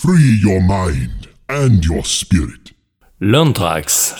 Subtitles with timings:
[0.00, 2.72] Free your mind and your spirit.
[3.20, 4.14] L'Anthrax.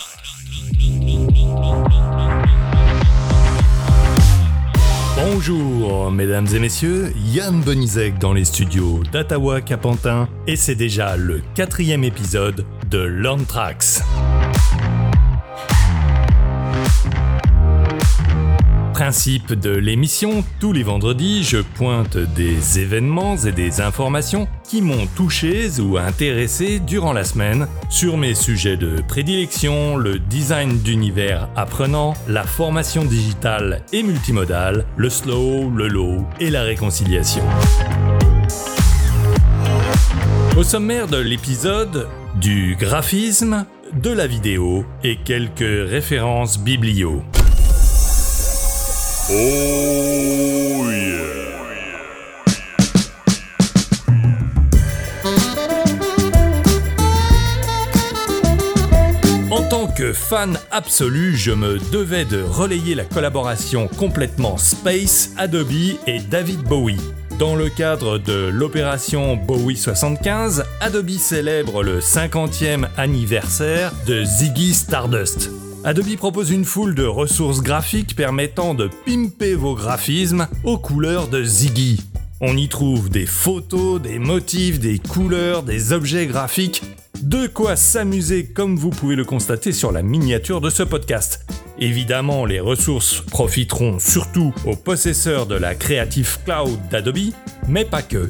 [5.15, 11.43] Bonjour mesdames et messieurs, Yann Bonizek dans les studios d'Ottawa Capentin et c'est déjà le
[11.55, 14.03] quatrième épisode de l'Anthrax.
[18.99, 25.07] Principe de l'émission, tous les vendredis, je pointe des événements et des informations qui m'ont
[25.15, 32.15] touché ou intéressé durant la semaine sur mes sujets de prédilection, le design d'univers apprenant,
[32.27, 37.45] la formation digitale et multimodale, le slow, le low et la réconciliation.
[40.57, 42.09] Au sommaire de l'épisode,
[42.41, 47.23] du graphisme, de la vidéo et quelques références biblio.
[49.31, 49.69] Oh.
[59.51, 65.99] En tant que fan absolu, je me devais de relayer la collaboration complètement Space, Adobe
[66.07, 67.01] et David Bowie.
[67.39, 75.51] Dans le cadre de l'opération Bowie 75, Adobe célèbre le 50e anniversaire de Ziggy Stardust.
[75.89, 81.43] Adobe propose une foule de ressources graphiques permettant de pimper vos graphismes aux couleurs de
[81.43, 82.03] Ziggy.
[82.43, 86.83] On y trouve des photos, des motifs, des couleurs, des objets graphiques.
[87.23, 91.47] De quoi s'amuser comme vous pouvez le constater sur la miniature de ce podcast.
[91.79, 97.33] Évidemment, les ressources profiteront surtout aux possesseurs de la Creative Cloud d'Adobe,
[97.67, 98.29] mais pas que.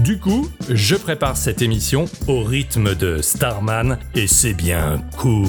[0.00, 5.48] Du coup, je prépare cette émission au rythme de Starman et c'est bien cool.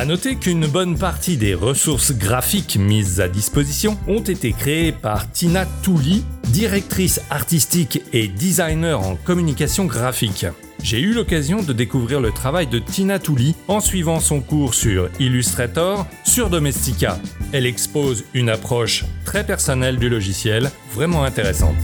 [0.00, 5.30] À noter qu'une bonne partie des ressources graphiques mises à disposition ont été créées par
[5.30, 10.46] Tina Touli, directrice artistique et designer en communication graphique.
[10.82, 15.10] J'ai eu l'occasion de découvrir le travail de Tina Touli en suivant son cours sur
[15.18, 17.18] Illustrator sur Domestika.
[17.52, 21.76] Elle expose une approche très personnelle du logiciel, vraiment intéressante.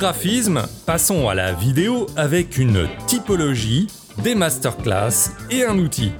[0.00, 3.86] Graphisme, passons à la vidéo avec une typologie,
[4.24, 6.12] des masterclass et un outil.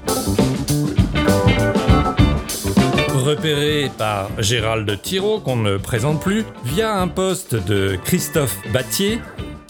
[3.25, 9.19] Repéré par Gérald Thiraud, qu'on ne présente plus, via un post de Christophe Battier,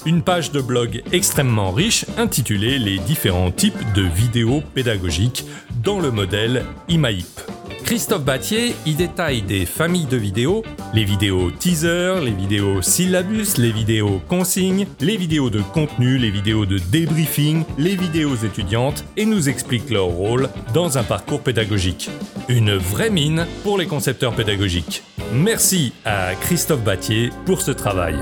[0.04, 5.44] une page de blog extrêmement riche intitulée Les différents types de vidéos pédagogiques
[5.84, 7.50] dans le modèle IMAIP.
[7.91, 10.62] Christophe Battier y détaille des familles de vidéos,
[10.95, 16.67] les vidéos teaser, les vidéos syllabus, les vidéos consignes, les vidéos de contenu, les vidéos
[16.67, 22.11] de débriefing, les vidéos étudiantes et nous explique leur rôle dans un parcours pédagogique.
[22.49, 25.03] Une vraie mine pour les concepteurs pédagogiques.
[25.33, 28.15] Merci à Christophe Battier pour ce travail.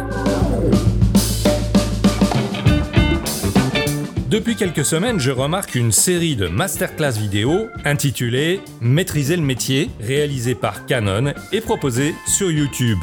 [4.28, 10.54] Depuis quelques semaines, je remarque une série de masterclass vidéo intitulée Maîtriser le métier, réalisée
[10.54, 12.98] par Canon et proposée sur YouTube.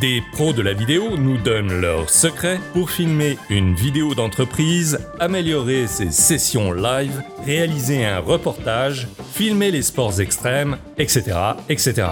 [0.00, 5.88] Des pros de la vidéo nous donnent leurs secrets pour filmer une vidéo d'entreprise, améliorer
[5.88, 11.36] ses sessions live, réaliser un reportage, filmer les sports extrêmes, etc.
[11.68, 12.06] etc.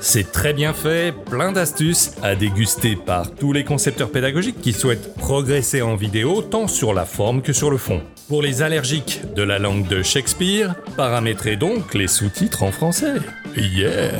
[0.00, 5.14] C'est très bien fait, plein d'astuces à déguster par tous les concepteurs pédagogiques qui souhaitent
[5.14, 8.02] progresser en vidéo tant sur la forme que sur le fond.
[8.28, 13.14] Pour les allergiques de la langue de Shakespeare, paramétrez donc les sous-titres en français.
[13.56, 14.12] Yeah!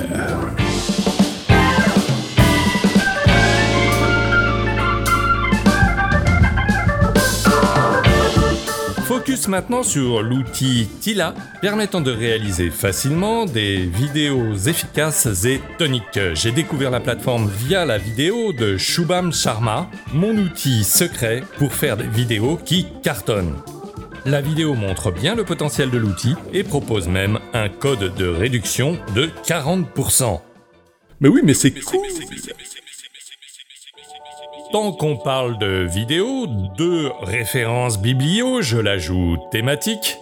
[9.28, 16.19] Focus maintenant sur l'outil Tila, permettant de réaliser facilement des vidéos efficaces et toniques.
[16.33, 21.99] J'ai découvert la plateforme via la vidéo de Shubham Sharma, mon outil secret pour faire
[21.99, 23.56] des vidéos qui cartonnent.
[24.25, 28.99] La vidéo montre bien le potentiel de l'outil et propose même un code de réduction
[29.14, 30.41] de 40%.
[31.20, 32.00] Mais oui, mais c'est cool
[34.72, 40.19] Tant qu'on parle de vidéo, deux références biblio, je l'ajoute thématique.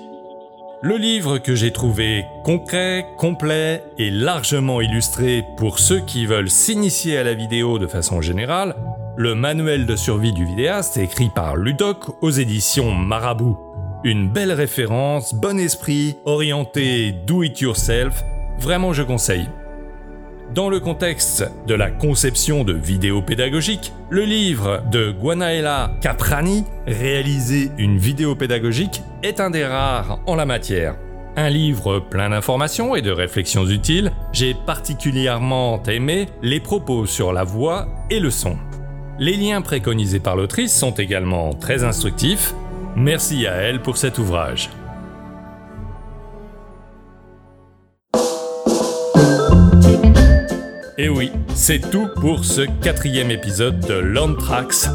[0.82, 7.18] Le livre que j'ai trouvé concret, complet et largement illustré pour ceux qui veulent s'initier
[7.18, 8.76] à la vidéo de façon générale,
[9.16, 13.58] le manuel de survie du vidéaste écrit par Ludoc aux éditions Marabout.
[14.04, 18.22] Une belle référence, bon esprit, orienté do it yourself,
[18.60, 19.48] vraiment je conseille.
[20.56, 27.70] Dans le contexte de la conception de vidéos pédagogiques, le livre de Guanaela Caprani, Réaliser
[27.76, 30.96] une vidéo pédagogique, est un des rares en la matière.
[31.36, 37.44] Un livre plein d'informations et de réflexions utiles, j'ai particulièrement aimé les propos sur la
[37.44, 38.56] voix et le son.
[39.18, 42.54] Les liens préconisés par l'autrice sont également très instructifs.
[42.96, 44.70] Merci à elle pour cet ouvrage.
[50.98, 54.88] Et oui, c'est tout pour ce quatrième épisode de Landtrax.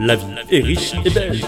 [0.00, 1.40] La vie est riche et belle.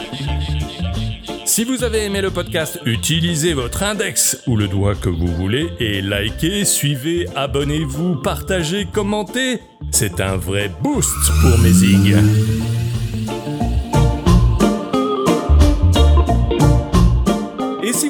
[1.44, 5.69] Si vous avez aimé le podcast, utilisez votre index ou le doigt que vous voulez
[5.81, 9.59] et likez, suivez, abonnez-vous, partagez, commentez.
[9.91, 11.12] C'est un vrai boost
[11.43, 12.17] pour mes zigs.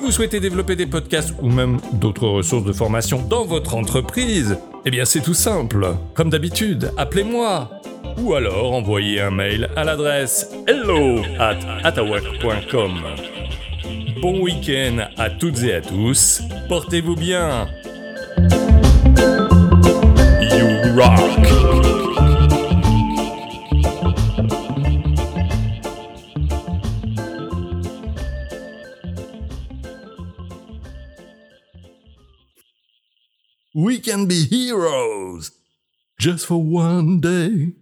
[0.04, 4.90] Vous souhaitez développer des podcasts ou même d'autres ressources de formation dans votre entreprise, eh
[4.90, 5.86] bien c'est tout simple.
[6.12, 7.70] Comme d'habitude, appelez-moi
[8.18, 12.92] ou alors envoyez un mail à l'adresse hello at atawak.com.
[14.20, 17.66] Bon week-end à toutes et à tous, portez-vous bien.
[20.42, 21.63] You rock.
[33.76, 35.50] We can be heroes
[36.20, 37.72] just for one day.